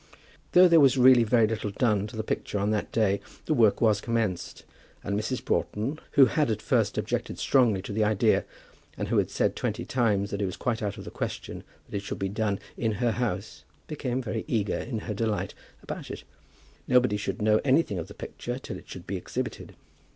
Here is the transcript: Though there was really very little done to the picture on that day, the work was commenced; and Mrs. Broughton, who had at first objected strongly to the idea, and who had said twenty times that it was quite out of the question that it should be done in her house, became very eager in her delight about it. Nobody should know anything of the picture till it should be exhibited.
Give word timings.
Though 0.53 0.67
there 0.67 0.79
was 0.79 0.97
really 0.97 1.23
very 1.23 1.45
little 1.45 1.69
done 1.69 2.07
to 2.07 2.15
the 2.15 2.23
picture 2.23 2.57
on 2.57 2.71
that 2.71 2.91
day, 2.91 3.21
the 3.45 3.53
work 3.53 3.81
was 3.81 4.01
commenced; 4.01 4.63
and 5.03 5.15
Mrs. 5.15 5.45
Broughton, 5.45 5.99
who 6.13 6.25
had 6.25 6.49
at 6.49 6.59
first 6.59 6.97
objected 6.97 7.37
strongly 7.37 7.83
to 7.83 7.93
the 7.93 8.03
idea, 8.03 8.43
and 8.97 9.09
who 9.09 9.19
had 9.19 9.29
said 9.29 9.55
twenty 9.55 9.85
times 9.85 10.31
that 10.31 10.41
it 10.41 10.47
was 10.47 10.57
quite 10.57 10.81
out 10.81 10.97
of 10.97 11.05
the 11.05 11.11
question 11.11 11.63
that 11.87 11.95
it 11.97 12.01
should 12.01 12.17
be 12.17 12.29
done 12.29 12.57
in 12.75 12.93
her 12.93 13.11
house, 13.11 13.63
became 13.85 14.23
very 14.23 14.43
eager 14.47 14.79
in 14.79 15.01
her 15.01 15.13
delight 15.13 15.53
about 15.83 16.09
it. 16.09 16.23
Nobody 16.87 17.15
should 17.15 17.39
know 17.39 17.61
anything 17.63 17.99
of 17.99 18.07
the 18.07 18.15
picture 18.15 18.57
till 18.57 18.79
it 18.79 18.89
should 18.89 19.05
be 19.05 19.17
exhibited. 19.17 19.75